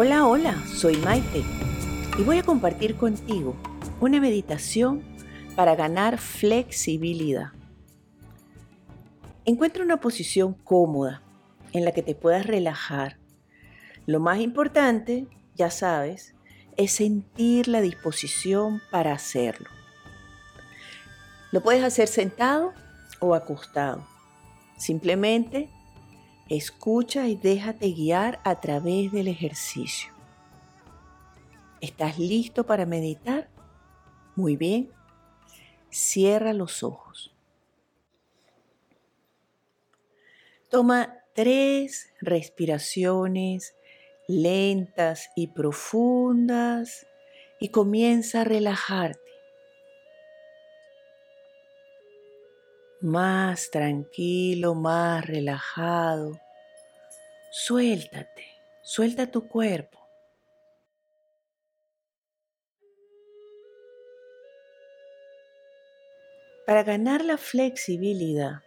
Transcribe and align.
Hola, 0.00 0.28
hola, 0.28 0.64
soy 0.64 0.96
Maite 0.98 1.42
y 2.16 2.22
voy 2.22 2.38
a 2.38 2.44
compartir 2.44 2.94
contigo 2.94 3.56
una 3.98 4.20
meditación 4.20 5.02
para 5.56 5.74
ganar 5.74 6.18
flexibilidad. 6.18 7.48
Encuentra 9.44 9.82
una 9.82 9.98
posición 9.98 10.54
cómoda 10.54 11.20
en 11.72 11.84
la 11.84 11.90
que 11.90 12.04
te 12.04 12.14
puedas 12.14 12.46
relajar. 12.46 13.18
Lo 14.06 14.20
más 14.20 14.38
importante, 14.38 15.26
ya 15.56 15.68
sabes, 15.68 16.36
es 16.76 16.92
sentir 16.92 17.66
la 17.66 17.80
disposición 17.80 18.80
para 18.92 19.12
hacerlo. 19.12 19.68
Lo 21.50 21.60
puedes 21.60 21.82
hacer 21.82 22.06
sentado 22.06 22.72
o 23.18 23.34
acostado. 23.34 24.06
Simplemente 24.76 25.68
escucha 26.48 27.28
y 27.28 27.36
déjate 27.36 27.92
guiar 27.92 28.40
a 28.44 28.60
través 28.60 29.12
del 29.12 29.28
ejercicio. 29.28 30.12
¿Estás 31.80 32.18
listo 32.18 32.64
para 32.64 32.86
meditar? 32.86 33.48
Muy 34.34 34.56
bien. 34.56 34.90
Cierra 35.90 36.52
los 36.52 36.82
ojos. 36.82 37.34
Toma 40.68 41.14
tres 41.34 42.12
respiraciones 42.20 43.74
lentas 44.28 45.30
y 45.34 45.48
profundas 45.48 47.06
y 47.58 47.70
comienza 47.70 48.42
a 48.42 48.44
relajarte. 48.44 49.27
Más 53.00 53.70
tranquilo, 53.70 54.74
más 54.74 55.26
relajado. 55.26 56.38
Suéltate, 57.50 58.46
suelta 58.82 59.30
tu 59.30 59.48
cuerpo. 59.48 59.98
Para 66.66 66.82
ganar 66.82 67.24
la 67.24 67.38
flexibilidad, 67.38 68.62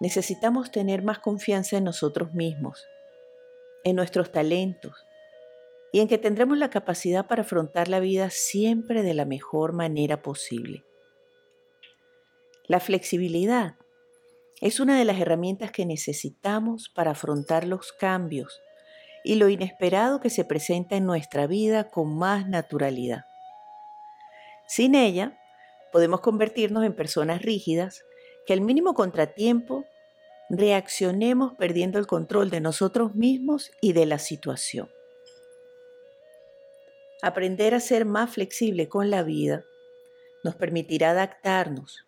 necesitamos 0.00 0.70
tener 0.70 1.02
más 1.02 1.18
confianza 1.18 1.78
en 1.78 1.84
nosotros 1.84 2.34
mismos 2.34 2.86
en 3.84 3.96
nuestros 3.96 4.30
talentos 4.30 5.06
y 5.92 6.00
en 6.00 6.08
que 6.08 6.18
tendremos 6.18 6.58
la 6.58 6.70
capacidad 6.70 7.26
para 7.26 7.42
afrontar 7.42 7.88
la 7.88 8.00
vida 8.00 8.30
siempre 8.30 9.02
de 9.02 9.14
la 9.14 9.24
mejor 9.24 9.72
manera 9.72 10.22
posible. 10.22 10.84
La 12.68 12.78
flexibilidad 12.78 13.74
es 14.60 14.78
una 14.78 14.96
de 14.96 15.04
las 15.04 15.20
herramientas 15.20 15.72
que 15.72 15.84
necesitamos 15.84 16.88
para 16.88 17.10
afrontar 17.10 17.66
los 17.66 17.92
cambios 17.92 18.60
y 19.24 19.34
lo 19.34 19.48
inesperado 19.48 20.20
que 20.20 20.30
se 20.30 20.44
presenta 20.44 20.96
en 20.96 21.04
nuestra 21.04 21.48
vida 21.48 21.90
con 21.90 22.16
más 22.16 22.48
naturalidad. 22.48 23.24
Sin 24.68 24.94
ella, 24.94 25.38
podemos 25.92 26.20
convertirnos 26.20 26.84
en 26.84 26.94
personas 26.94 27.42
rígidas 27.42 28.04
que 28.46 28.52
al 28.52 28.60
mínimo 28.60 28.94
contratiempo 28.94 29.84
reaccionemos 30.48 31.54
perdiendo 31.54 31.98
el 31.98 32.06
control 32.06 32.50
de 32.50 32.60
nosotros 32.60 33.14
mismos 33.14 33.72
y 33.80 33.92
de 33.92 34.06
la 34.06 34.18
situación. 34.18 34.88
Aprender 37.22 37.74
a 37.74 37.80
ser 37.80 38.04
más 38.04 38.30
flexible 38.30 38.88
con 38.88 39.10
la 39.10 39.22
vida 39.22 39.64
nos 40.44 40.56
permitirá 40.56 41.10
adaptarnos, 41.10 42.04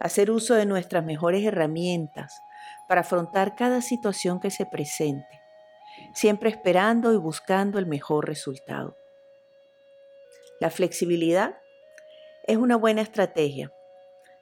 hacer 0.00 0.30
uso 0.30 0.54
de 0.54 0.66
nuestras 0.66 1.04
mejores 1.04 1.44
herramientas 1.44 2.40
para 2.88 3.02
afrontar 3.02 3.56
cada 3.56 3.82
situación 3.82 4.40
que 4.40 4.50
se 4.50 4.66
presente, 4.66 5.40
siempre 6.14 6.50
esperando 6.50 7.12
y 7.12 7.16
buscando 7.16 7.78
el 7.78 7.86
mejor 7.86 8.26
resultado. 8.26 8.96
La 10.60 10.70
flexibilidad 10.70 11.56
es 12.46 12.56
una 12.56 12.76
buena 12.76 13.02
estrategia 13.02 13.72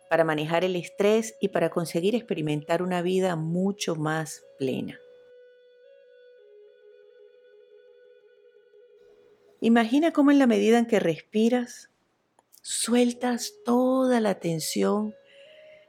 para 0.08 0.24
manejar 0.24 0.64
el 0.64 0.76
estrés 0.76 1.34
y 1.40 1.48
para 1.48 1.70
conseguir 1.70 2.14
experimentar 2.14 2.82
una 2.82 3.02
vida 3.02 3.36
mucho 3.36 3.96
más 3.96 4.44
plena. 4.58 4.98
Imagina 9.60 10.12
cómo 10.12 10.30
en 10.30 10.38
la 10.38 10.46
medida 10.46 10.78
en 10.78 10.86
que 10.86 11.00
respiras, 11.00 11.90
sueltas 12.62 13.54
toda 13.64 14.20
la 14.20 14.38
tensión 14.38 15.14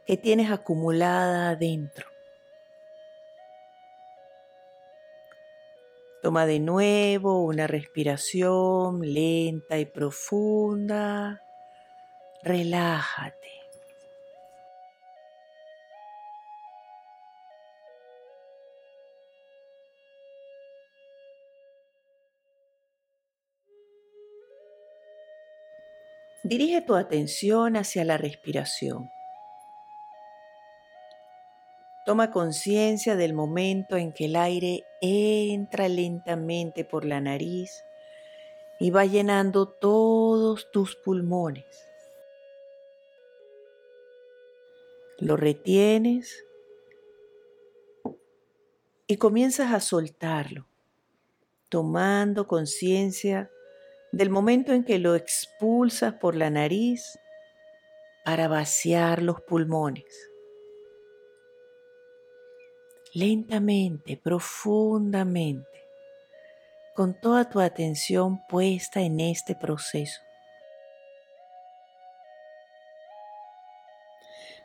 que 0.08 0.16
tienes 0.16 0.50
acumulada 0.50 1.50
adentro. 1.50 2.08
Toma 6.24 6.46
de 6.46 6.60
nuevo 6.60 7.44
una 7.44 7.68
respiración 7.68 9.02
lenta 9.02 9.78
y 9.78 9.86
profunda. 9.86 11.42
Relájate. 12.42 13.36
Dirige 26.44 26.82
tu 26.82 26.96
atención 26.96 27.76
hacia 27.76 28.06
la 28.06 28.18
respiración. 28.18 29.10
Toma 32.08 32.32
conciencia 32.32 33.18
del 33.18 33.34
momento 33.34 33.98
en 33.98 34.14
que 34.14 34.28
el 34.28 34.38
aire 34.38 34.86
entra 35.02 35.90
lentamente 35.90 36.86
por 36.86 37.04
la 37.04 37.20
nariz 37.20 37.84
y 38.80 38.92
va 38.92 39.04
llenando 39.04 39.68
todos 39.68 40.72
tus 40.72 40.96
pulmones. 40.96 41.66
Lo 45.20 45.36
retienes 45.36 46.46
y 49.06 49.18
comienzas 49.18 49.74
a 49.74 49.82
soltarlo, 49.82 50.66
tomando 51.68 52.48
conciencia 52.48 53.52
del 54.14 54.30
momento 54.30 54.72
en 54.72 54.86
que 54.86 54.98
lo 54.98 55.14
expulsas 55.14 56.14
por 56.14 56.36
la 56.36 56.50
nariz 56.50 57.20
para 58.24 58.48
vaciar 58.48 59.22
los 59.22 59.42
pulmones. 59.42 60.06
Lentamente, 63.14 64.18
profundamente, 64.18 65.66
con 66.96 67.20
toda 67.20 67.50
tu 67.50 67.60
atención 67.60 68.42
puesta 68.50 69.02
en 69.02 69.20
este 69.20 69.56
proceso. 69.56 70.22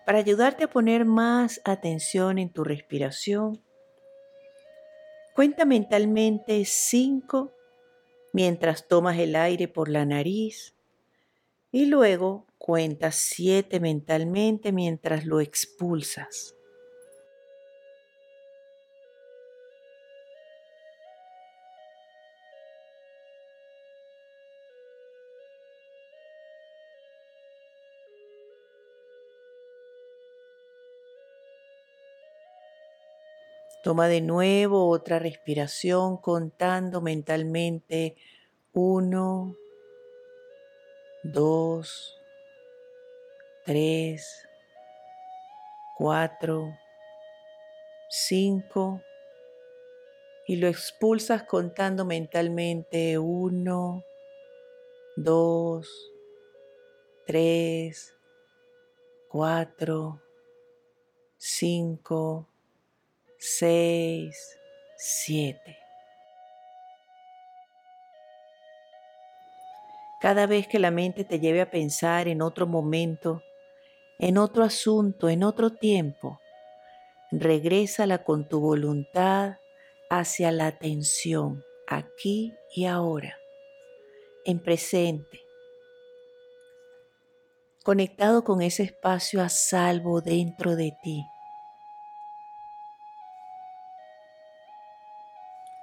Para 0.05 0.19
ayudarte 0.19 0.65
a 0.65 0.69
poner 0.69 1.05
más 1.05 1.61
atención 1.65 2.39
en 2.39 2.51
tu 2.53 2.65
respiración, 2.65 3.63
cuenta 5.35 5.65
mentalmente 5.65 6.65
cinco 6.65 7.53
mientras 8.33 8.89
tomas 8.89 9.19
el 9.19 9.37
aire 9.37 9.69
por 9.69 9.89
la 9.89 10.05
nariz 10.05 10.75
y 11.71 11.87
luego 11.87 12.47
cuentas 12.59 13.15
siete 13.15 13.79
mentalmente 13.79 14.73
mientras 14.73 15.25
lo 15.25 15.41
expulsas. 15.41 16.57
Toma 33.83 34.07
de 34.07 34.21
nuevo 34.21 34.89
otra 34.89 35.19
respiración 35.19 36.17
contando 36.17 37.01
mentalmente 37.01 38.17
uno, 38.73 39.57
dos, 41.25 42.17
tres, 43.65 44.49
cuatro, 45.97 46.79
cinco 48.09 49.03
y 50.47 50.57
lo 50.57 50.69
expulsas 50.69 51.43
contando 51.43 52.05
mentalmente 52.05 53.19
uno, 53.19 54.05
dos, 55.17 55.89
tres, 57.27 58.15
cuatro, 59.29 60.21
cinco, 61.37 62.52
6, 63.45 64.61
7. 64.97 65.77
Cada 70.21 70.47
vez 70.47 70.69
que 70.69 70.79
la 70.79 70.93
mente 70.93 71.25
te 71.25 71.41
lleve 71.41 71.61
a 71.61 71.69
pensar 71.69 72.29
en 72.29 72.41
otro 72.41 72.69
momento, 72.69 73.43
en 74.21 74.39
otro 74.39 74.63
asunto, 74.63 75.29
en 75.29 75.43
otro 75.43 75.71
tiempo, 75.71 76.39
regrésala 77.33 78.23
con 78.23 78.49
tu 78.49 78.61
voluntad 78.61 79.57
hacia 80.09 80.53
la 80.53 80.69
atención, 80.69 81.65
aquí 81.89 82.55
y 82.73 82.85
ahora, 82.85 83.37
en 84.45 84.61
presente, 84.61 85.41
conectado 87.83 88.45
con 88.45 88.63
ese 88.63 88.85
espacio 88.85 89.43
a 89.43 89.49
salvo 89.49 90.21
dentro 90.21 90.77
de 90.77 90.97
ti. 91.03 91.25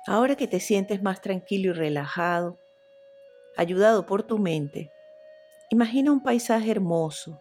Ahora 0.10 0.36
que 0.36 0.48
te 0.48 0.60
sientes 0.60 1.04
más 1.04 1.22
tranquilo 1.22 1.70
y 1.70 1.74
relajado, 1.74 2.58
ayudado 3.56 4.08
por 4.08 4.24
tu 4.24 4.40
mente, 4.40 4.92
imagina 5.70 6.12
un 6.12 6.24
paisaje 6.24 6.72
hermoso, 6.72 7.40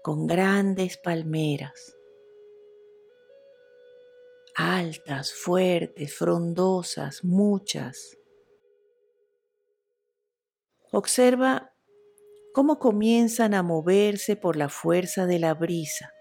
con 0.00 0.28
grandes 0.28 0.96
palmeras, 0.96 1.96
altas, 4.54 5.32
fuertes, 5.32 6.14
frondosas, 6.14 7.24
muchas. 7.24 8.16
Observa 10.92 11.74
cómo 12.54 12.78
comienzan 12.78 13.54
a 13.54 13.64
moverse 13.64 14.36
por 14.36 14.54
la 14.54 14.68
fuerza 14.68 15.26
de 15.26 15.40
la 15.40 15.54
brisa. 15.54 16.12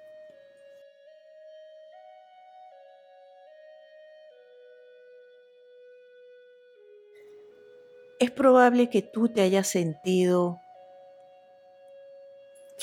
Es 8.20 8.32
probable 8.32 8.90
que 8.90 9.02
tú 9.02 9.30
te 9.30 9.40
hayas 9.40 9.66
sentido 9.66 10.60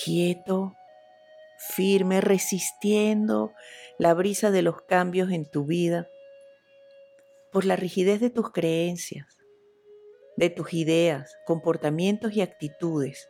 quieto, 0.02 0.74
firme, 1.58 2.22
resistiendo 2.22 3.52
la 3.98 4.14
brisa 4.14 4.50
de 4.50 4.62
los 4.62 4.80
cambios 4.80 5.30
en 5.30 5.44
tu 5.44 5.66
vida 5.66 6.08
por 7.52 7.66
la 7.66 7.76
rigidez 7.76 8.18
de 8.20 8.30
tus 8.30 8.50
creencias, 8.50 9.26
de 10.38 10.48
tus 10.48 10.72
ideas, 10.72 11.36
comportamientos 11.44 12.32
y 12.32 12.40
actitudes 12.40 13.28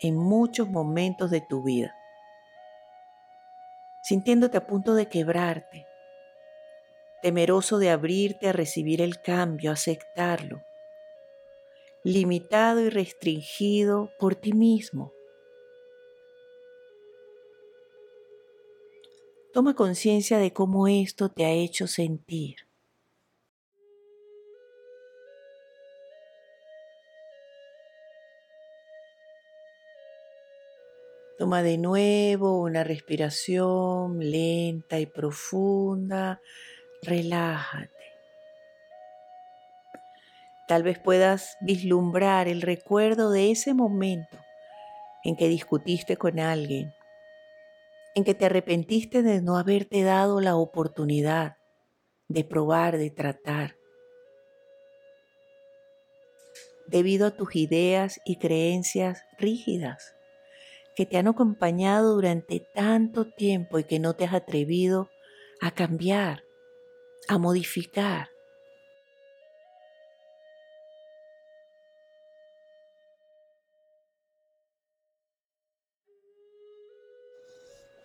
en 0.00 0.16
muchos 0.16 0.68
momentos 0.68 1.32
de 1.32 1.40
tu 1.40 1.64
vida, 1.64 1.92
sintiéndote 4.04 4.58
a 4.58 4.66
punto 4.68 4.94
de 4.94 5.08
quebrarte, 5.08 5.86
temeroso 7.20 7.80
de 7.80 7.90
abrirte 7.90 8.48
a 8.48 8.52
recibir 8.52 9.02
el 9.02 9.20
cambio, 9.20 9.72
aceptarlo 9.72 10.62
limitado 12.06 12.80
y 12.82 12.88
restringido 12.88 14.12
por 14.20 14.36
ti 14.36 14.52
mismo. 14.52 15.12
Toma 19.52 19.74
conciencia 19.74 20.38
de 20.38 20.52
cómo 20.52 20.86
esto 20.86 21.30
te 21.30 21.44
ha 21.44 21.50
hecho 21.50 21.88
sentir. 21.88 22.58
Toma 31.38 31.64
de 31.64 31.76
nuevo 31.76 32.60
una 32.60 32.84
respiración 32.84 34.20
lenta 34.20 35.00
y 35.00 35.06
profunda. 35.06 36.40
Relájate. 37.02 37.95
Tal 40.66 40.82
vez 40.82 40.98
puedas 40.98 41.56
vislumbrar 41.60 42.48
el 42.48 42.60
recuerdo 42.60 43.30
de 43.30 43.52
ese 43.52 43.72
momento 43.72 44.36
en 45.22 45.36
que 45.36 45.48
discutiste 45.48 46.16
con 46.16 46.40
alguien, 46.40 46.92
en 48.14 48.24
que 48.24 48.34
te 48.34 48.46
arrepentiste 48.46 49.22
de 49.22 49.42
no 49.42 49.58
haberte 49.58 50.02
dado 50.02 50.40
la 50.40 50.56
oportunidad 50.56 51.56
de 52.28 52.44
probar, 52.44 52.98
de 52.98 53.10
tratar. 53.10 53.76
Debido 56.88 57.26
a 57.26 57.30
tus 57.32 57.54
ideas 57.56 58.20
y 58.24 58.38
creencias 58.38 59.22
rígidas 59.38 60.16
que 60.96 61.06
te 61.06 61.18
han 61.18 61.28
acompañado 61.28 62.14
durante 62.14 62.60
tanto 62.74 63.30
tiempo 63.30 63.78
y 63.78 63.84
que 63.84 63.98
no 63.98 64.14
te 64.14 64.24
has 64.24 64.34
atrevido 64.34 65.10
a 65.60 65.70
cambiar, 65.70 66.42
a 67.28 67.38
modificar. 67.38 68.30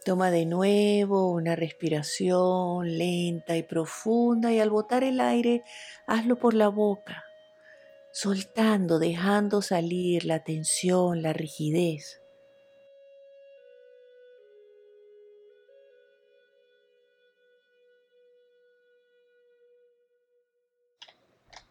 Toma 0.03 0.31
de 0.31 0.47
nuevo 0.47 1.29
una 1.29 1.55
respiración 1.55 2.97
lenta 2.97 3.55
y 3.55 3.61
profunda 3.61 4.51
y 4.51 4.59
al 4.59 4.71
botar 4.71 5.03
el 5.03 5.19
aire, 5.19 5.63
hazlo 6.07 6.39
por 6.39 6.55
la 6.55 6.69
boca, 6.69 7.23
soltando, 8.11 8.97
dejando 8.97 9.61
salir 9.61 10.25
la 10.25 10.43
tensión, 10.43 11.21
la 11.21 11.33
rigidez. 11.33 12.19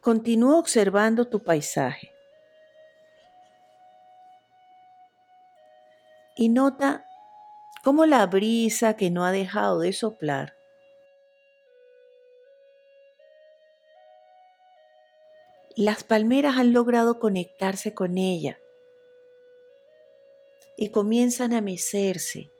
Continúa 0.01 0.59
observando 0.59 1.29
tu 1.29 1.43
paisaje 1.43 2.13
y 6.37 6.49
nota 6.49 7.10
como 7.83 8.07
la 8.07 8.27
brisa 8.27 8.97
que 8.97 9.11
no 9.11 9.25
ha 9.25 9.33
dejado 9.33 9.81
de 9.81 9.93
soplar 9.93 10.61
las 15.81 16.05
palmeras 16.05 16.59
han 16.59 16.75
logrado 16.75 17.19
conectarse 17.19 17.95
con 17.95 18.19
ella 18.19 18.59
y 20.77 20.91
comienzan 20.91 21.55
a 21.55 21.63
mecerse 21.63 22.51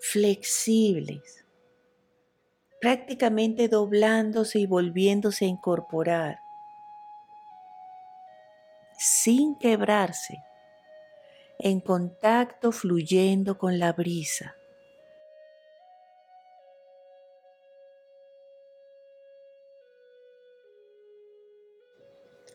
flexibles, 0.00 1.44
prácticamente 2.80 3.68
doblándose 3.68 4.58
y 4.58 4.66
volviéndose 4.66 5.44
a 5.44 5.48
incorporar, 5.48 6.40
sin 8.98 9.56
quebrarse 9.58 10.42
en 11.60 11.80
contacto 11.80 12.72
fluyendo 12.72 13.58
con 13.58 13.78
la 13.78 13.92
brisa. 13.92 14.55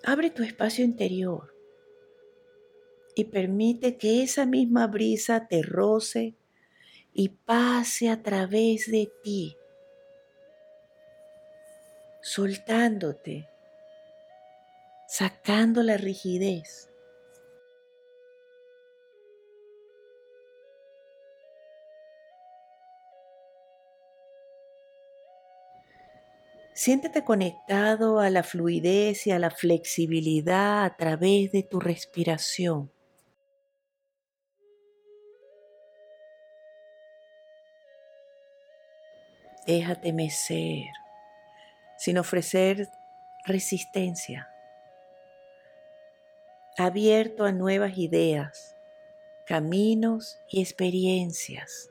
Abre 0.04 0.30
tu 0.30 0.44
espacio 0.44 0.84
interior 0.84 1.56
y 3.16 3.26
permite 3.26 3.98
que 3.98 4.24
esa 4.24 4.46
misma 4.46 4.88
brisa 4.88 5.48
te 5.48 5.62
roce 5.62 6.36
y 7.14 7.30
pase 7.30 8.10
a 8.10 8.24
través 8.24 8.90
de 8.90 9.12
ti, 9.24 9.58
soltándote, 12.22 13.48
sacando 15.08 15.84
la 15.84 15.98
rigidez. 15.98 16.91
Siéntete 26.74 27.26
conectado 27.26 28.20
a 28.20 28.30
la 28.30 28.44
fluidez 28.44 29.28
y 29.28 29.32
a 29.32 29.40
la 29.40 29.52
flexibilidad 29.52 30.86
a 30.86 30.96
través 30.96 31.52
de 31.52 31.64
tu 31.64 31.82
respiración. 31.82 32.92
Déjate 39.68 40.14
mecer 40.14 40.88
sin 41.98 42.18
ofrecer 42.18 42.88
resistencia, 43.46 44.50
abierto 46.78 47.44
a 47.46 47.52
nuevas 47.52 47.98
ideas, 47.98 48.76
caminos 49.46 50.40
y 50.50 50.62
experiencias. 50.62 51.91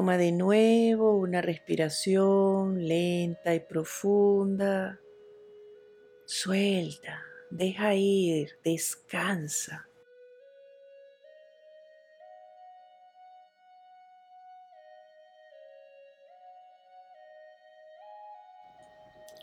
Toma 0.00 0.16
de 0.16 0.32
nuevo 0.32 1.14
una 1.14 1.42
respiración 1.42 2.88
lenta 2.88 3.54
y 3.54 3.60
profunda. 3.60 4.98
Suelta, 6.24 7.20
deja 7.50 7.94
ir, 7.94 8.58
descansa. 8.64 9.86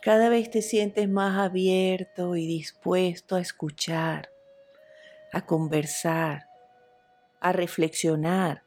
Cada 0.02 0.30
vez 0.30 0.50
te 0.50 0.64
sientes 0.64 1.08
más 1.08 1.38
abierto 1.38 2.36
y 2.36 2.48
dispuesto 2.48 3.36
a 3.36 3.42
escuchar, 3.42 4.32
a 5.32 5.46
conversar, 5.46 6.50
a 7.42 7.52
reflexionar, 7.52 8.64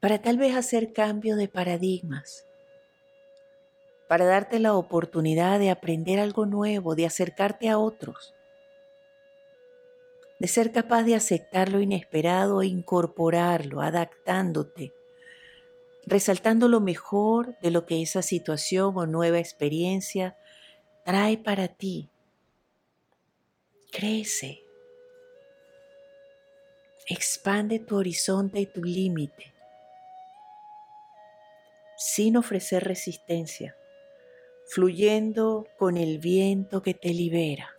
para 0.00 0.20
tal 0.20 0.36
vez 0.36 0.54
hacer 0.54 0.92
cambio 0.92 1.36
de 1.36 1.48
paradigmas, 1.48 2.44
para 4.08 4.26
darte 4.26 4.58
la 4.58 4.74
oportunidad 4.74 5.58
de 5.58 5.70
aprender 5.70 6.20
algo 6.20 6.46
nuevo, 6.46 6.94
de 6.94 7.06
acercarte 7.06 7.68
a 7.68 7.78
otros, 7.78 8.34
de 10.38 10.48
ser 10.48 10.70
capaz 10.70 11.04
de 11.04 11.14
aceptar 11.14 11.70
lo 11.70 11.80
inesperado 11.80 12.60
e 12.60 12.66
incorporarlo, 12.66 13.80
adaptándote, 13.80 14.92
resaltando 16.04 16.68
lo 16.68 16.80
mejor 16.80 17.58
de 17.60 17.70
lo 17.70 17.86
que 17.86 18.02
esa 18.02 18.22
situación 18.22 18.92
o 18.96 19.06
nueva 19.06 19.38
experiencia 19.38 20.36
trae 21.04 21.38
para 21.38 21.68
ti. 21.68 22.10
Crece. 23.90 24.62
Expande 27.08 27.78
tu 27.78 27.96
horizonte 27.96 28.60
y 28.60 28.66
tu 28.66 28.84
límite 28.84 29.55
sin 31.96 32.36
ofrecer 32.36 32.84
resistencia, 32.84 33.76
fluyendo 34.66 35.66
con 35.78 35.96
el 35.96 36.18
viento 36.18 36.82
que 36.82 36.94
te 36.94 37.14
libera. 37.14 37.70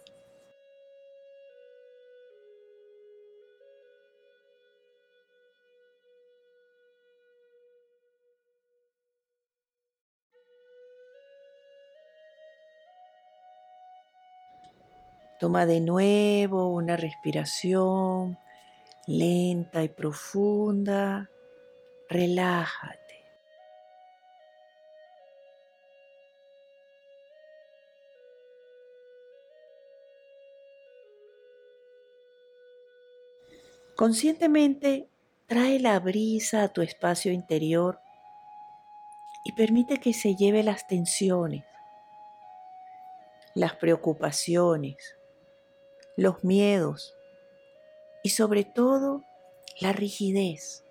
Toma 15.39 15.67
de 15.67 15.81
nuevo 15.81 16.73
una 16.73 16.97
respiración 16.97 18.39
lenta 19.05 19.83
y 19.83 19.89
profunda. 19.89 21.29
Relájate. 22.09 23.06
Conscientemente 33.97 35.09
trae 35.47 35.79
la 35.79 35.99
brisa 35.99 36.61
a 36.61 36.67
tu 36.67 36.83
espacio 36.83 37.31
interior 37.31 37.99
y 39.43 39.53
permite 39.53 39.99
que 39.99 40.13
se 40.13 40.35
lleve 40.35 40.61
las 40.61 40.85
tensiones, 40.85 41.65
las 43.55 43.75
preocupaciones, 43.77 44.97
los 46.15 46.43
miedos 46.43 47.15
y 48.21 48.29
sobre 48.29 48.65
todo 48.65 49.23
la 49.81 49.93
rigidez. 49.93 50.85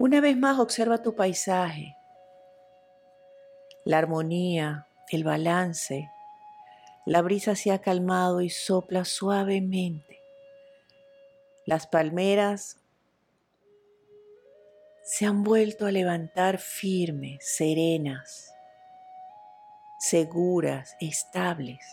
Una 0.00 0.20
vez 0.20 0.36
más 0.36 0.60
observa 0.60 1.02
tu 1.02 1.16
paisaje, 1.16 1.96
la 3.84 3.98
armonía, 3.98 4.86
el 5.10 5.24
balance. 5.24 6.08
La 7.04 7.20
brisa 7.20 7.56
se 7.56 7.72
ha 7.72 7.80
calmado 7.80 8.40
y 8.40 8.48
sopla 8.48 9.04
suavemente. 9.04 10.20
Las 11.66 11.88
palmeras 11.88 12.76
se 15.02 15.26
han 15.26 15.42
vuelto 15.42 15.84
a 15.86 15.90
levantar 15.90 16.58
firmes, 16.58 17.38
serenas, 17.40 18.54
seguras, 19.98 20.96
estables, 21.00 21.84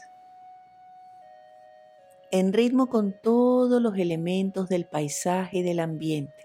en 2.30 2.54
ritmo 2.54 2.88
con 2.88 3.20
todos 3.20 3.82
los 3.82 3.98
elementos 3.98 4.70
del 4.70 4.86
paisaje 4.86 5.60
y 5.60 5.64
del 5.64 5.80
ambiente. 5.80 6.45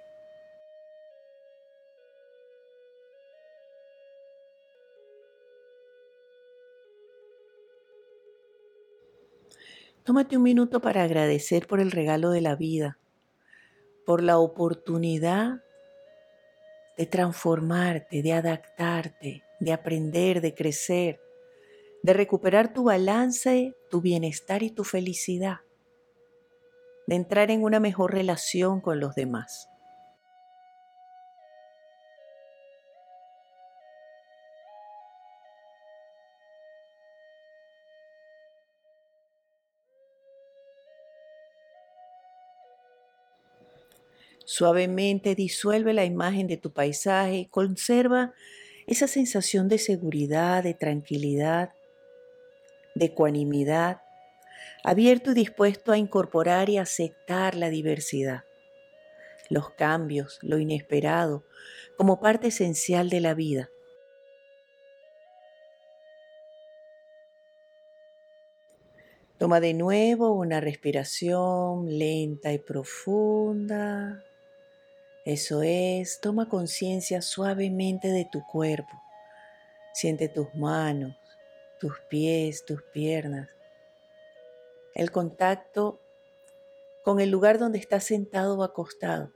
Tómate 10.11 10.37
un 10.37 10.43
minuto 10.43 10.81
para 10.81 11.05
agradecer 11.05 11.69
por 11.69 11.79
el 11.79 11.93
regalo 11.93 12.31
de 12.31 12.41
la 12.41 12.57
vida, 12.57 12.99
por 14.05 14.25
la 14.25 14.39
oportunidad 14.39 15.63
de 16.99 17.07
transformarte, 17.07 18.21
de 18.21 18.33
adaptarte, 18.33 19.45
de 19.61 19.73
aprender, 19.73 20.41
de 20.41 20.53
crecer, 20.53 21.21
de 22.03 22.13
recuperar 22.13 22.73
tu 22.73 22.83
balance, 22.83 23.77
tu 23.89 24.01
bienestar 24.01 24.65
y 24.65 24.71
tu 24.71 24.83
felicidad, 24.83 25.59
de 27.07 27.15
entrar 27.15 27.53
en 27.53 27.63
una 27.63 27.79
mejor 27.79 28.13
relación 28.13 28.81
con 28.81 28.99
los 28.99 29.15
demás. 29.15 29.69
Suavemente 44.61 45.35
disuelve 45.35 45.95
la 45.95 46.05
imagen 46.05 46.47
de 46.47 46.59
tu 46.59 46.71
paisaje 46.71 47.35
y 47.37 47.47
conserva 47.47 48.35
esa 48.87 49.07
sensación 49.07 49.69
de 49.69 49.79
seguridad, 49.79 50.63
de 50.63 50.75
tranquilidad, 50.75 51.73
de 52.95 53.07
ecuanimidad, 53.07 54.03
abierto 54.85 55.31
y 55.31 55.35
dispuesto 55.35 55.93
a 55.93 55.97
incorporar 55.97 56.69
y 56.69 56.77
aceptar 56.77 57.55
la 57.55 57.71
diversidad, 57.71 58.45
los 59.49 59.71
cambios, 59.71 60.39
lo 60.43 60.59
inesperado, 60.59 61.47
como 61.97 62.21
parte 62.21 62.49
esencial 62.49 63.09
de 63.09 63.21
la 63.21 63.33
vida. 63.33 63.71
Toma 69.39 69.59
de 69.61 69.73
nuevo 69.73 70.33
una 70.33 70.61
respiración 70.61 71.99
lenta 71.99 72.53
y 72.53 72.59
profunda. 72.59 74.23
Eso 75.25 75.63
es, 75.63 76.21
toma 76.21 76.49
conciencia 76.49 77.21
suavemente 77.21 78.09
de 78.09 78.27
tu 78.31 78.43
cuerpo. 78.47 79.03
Siente 79.93 80.29
tus 80.29 80.55
manos, 80.55 81.15
tus 81.79 81.93
pies, 82.09 82.65
tus 82.65 82.83
piernas. 82.95 83.49
El 84.95 85.11
contacto 85.11 86.01
con 87.05 87.21
el 87.21 87.31
lugar 87.31 87.59
donde 87.59 87.79
estás 87.79 88.05
sentado 88.05 88.59
o 88.59 88.63
acostado. 88.63 89.33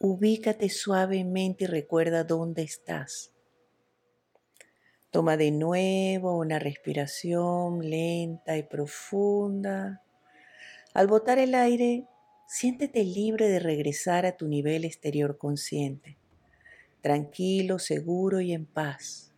Ubícate 0.00 0.68
suavemente 0.68 1.64
y 1.64 1.66
recuerda 1.66 2.22
dónde 2.22 2.62
estás. 2.62 3.32
Toma 5.10 5.36
de 5.36 5.50
nuevo 5.50 6.36
una 6.36 6.58
respiración 6.58 7.80
lenta 7.88 8.56
y 8.56 8.62
profunda. 8.62 10.02
Al 10.94 11.06
botar 11.06 11.38
el 11.38 11.54
aire, 11.54 12.06
siéntete 12.48 13.04
libre 13.04 13.46
de 13.46 13.58
regresar 13.58 14.24
a 14.24 14.32
tu 14.32 14.48
nivel 14.48 14.86
exterior 14.86 15.36
consciente, 15.36 16.16
tranquilo, 17.02 17.78
seguro 17.78 18.40
y 18.40 18.54
en 18.54 18.64
paz. 18.64 19.34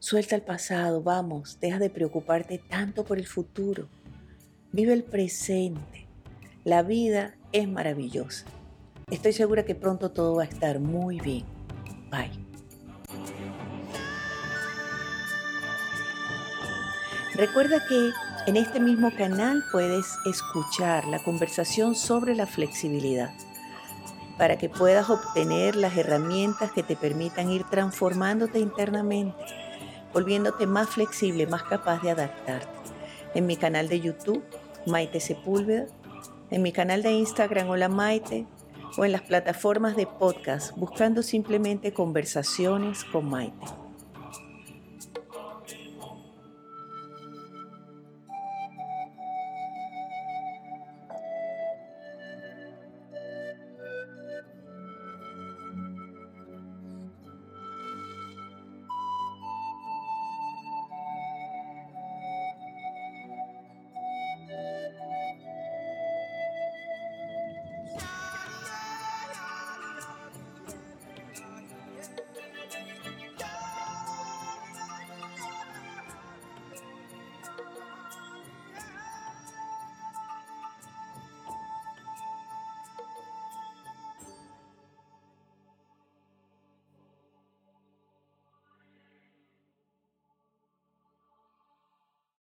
Suelta 0.00 0.34
el 0.34 0.42
pasado, 0.42 1.04
vamos, 1.04 1.60
deja 1.60 1.78
de 1.78 1.88
preocuparte 1.88 2.58
tanto 2.58 3.04
por 3.04 3.18
el 3.18 3.28
futuro. 3.28 3.88
Vive 4.72 4.92
el 4.92 5.04
presente. 5.04 6.08
La 6.64 6.82
vida 6.82 7.36
es 7.52 7.68
maravillosa. 7.68 8.46
Estoy 9.08 9.32
segura 9.32 9.64
que 9.64 9.76
pronto 9.76 10.10
todo 10.10 10.34
va 10.34 10.42
a 10.42 10.46
estar 10.46 10.80
muy 10.80 11.20
bien. 11.20 11.44
Bye. 12.10 12.52
Recuerda 17.34 17.86
que 17.88 18.10
en 18.46 18.56
este 18.56 18.80
mismo 18.80 19.12
canal 19.16 19.62
puedes 19.70 20.18
escuchar 20.26 21.06
la 21.06 21.20
conversación 21.20 21.94
sobre 21.94 22.34
la 22.34 22.46
flexibilidad 22.46 23.30
para 24.36 24.58
que 24.58 24.68
puedas 24.68 25.10
obtener 25.10 25.76
las 25.76 25.96
herramientas 25.96 26.72
que 26.72 26.82
te 26.82 26.96
permitan 26.96 27.50
ir 27.50 27.62
transformándote 27.64 28.58
internamente, 28.58 29.36
volviéndote 30.12 30.66
más 30.66 30.88
flexible, 30.88 31.46
más 31.46 31.62
capaz 31.62 32.02
de 32.02 32.10
adaptarte. 32.10 32.68
en 33.34 33.46
mi 33.46 33.56
canal 33.56 33.88
de 33.88 34.00
YouTube, 34.00 34.42
Maite 34.86 35.20
Sepúlveda, 35.20 35.86
en 36.50 36.62
mi 36.62 36.72
canal 36.72 37.02
de 37.02 37.12
Instagram, 37.12 37.70
Hola 37.70 37.88
Maite, 37.88 38.46
o 38.98 39.04
en 39.04 39.12
las 39.12 39.22
plataformas 39.22 39.96
de 39.96 40.06
podcast, 40.06 40.76
buscando 40.76 41.22
simplemente 41.22 41.94
conversaciones 41.94 43.04
con 43.04 43.30
Maite. 43.30 43.81